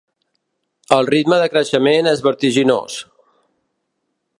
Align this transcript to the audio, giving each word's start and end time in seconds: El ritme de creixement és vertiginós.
El 0.97 1.09
ritme 1.11 1.39
de 1.43 1.51
creixement 1.57 2.13
és 2.13 2.25
vertiginós. 2.31 2.97